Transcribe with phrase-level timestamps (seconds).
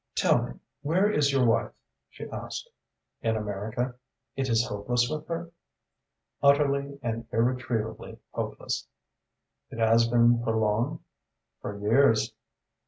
[0.15, 1.73] "Tell me, where is your wife?"
[2.09, 2.71] she asked.
[3.21, 3.93] "In America."
[4.35, 5.51] "It is hopeless with her?"
[6.41, 8.87] "Utterly and irretrievably hopeless."
[9.69, 11.01] "It has been for long?"
[11.61, 12.33] "For years."